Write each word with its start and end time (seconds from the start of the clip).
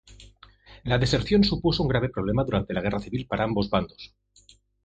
La 0.83 0.97
deserción 0.97 1.43
supuso 1.43 1.83
un 1.83 1.89
grave 1.89 2.09
problema 2.09 2.43
durante 2.43 2.73
la 2.73 2.81
Guerra 2.81 2.97
Civil 2.99 3.27
para 3.27 3.43
ambos 3.43 3.69
bandos. 3.69 4.15